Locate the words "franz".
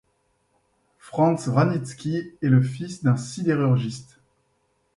0.97-1.47